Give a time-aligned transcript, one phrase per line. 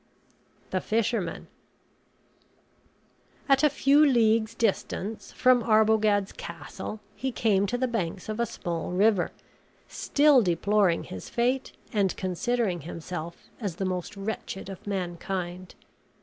[0.71, 1.45] THE FISHERMAN
[3.47, 8.47] At a few leagues' distance from Arbogad's castle he came to the banks of a
[8.47, 9.29] small river,
[9.87, 15.75] still deploring his fate, and considering himself as the most wretched of mankind.